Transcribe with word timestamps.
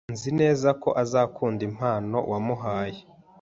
Nzi 0.13 0.29
neza 0.41 0.69
ko 0.81 0.89
azakunda 1.03 1.61
impano 1.69 2.17
wamuhaye. 2.31 2.99